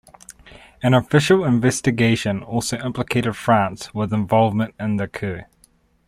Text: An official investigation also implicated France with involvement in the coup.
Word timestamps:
An 0.81 0.95
official 0.95 1.43
investigation 1.43 2.41
also 2.41 2.75
implicated 2.79 3.35
France 3.35 3.93
with 3.93 4.11
involvement 4.11 4.73
in 4.79 4.95
the 4.97 5.07
coup. 5.07 5.41